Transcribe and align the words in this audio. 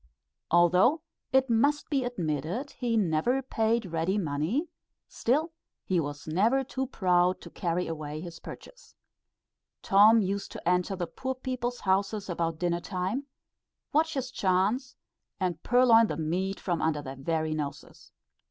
Although 0.49 1.03
it 1.31 1.47
must 1.47 1.87
be 1.91 2.03
admitted 2.05 2.71
he 2.71 2.97
never 2.97 3.43
paid 3.43 3.85
ready 3.85 4.17
money, 4.17 4.67
still 5.07 5.51
he 5.83 5.99
was 5.99 6.27
never 6.27 6.63
too 6.63 6.87
proud 6.87 7.39
to 7.41 7.51
carry 7.51 7.85
away 7.85 8.19
his 8.19 8.39
purchase. 8.39 8.95
Tom 9.83 10.19
used 10.19 10.51
to 10.53 10.67
enter 10.67 10.95
the 10.95 11.05
poor 11.05 11.35
people's 11.35 11.81
houses 11.81 12.31
about 12.31 12.57
dinner 12.57 12.81
time, 12.81 13.27
watch 13.93 14.15
his 14.15 14.31
chance, 14.31 14.95
and 15.39 15.61
purloin 15.61 16.07
the 16.07 16.17
meat 16.17 16.59
from 16.59 16.81
under 16.81 17.03
their 17.03 17.17
very 17.17 17.53
noses. 17.53 18.11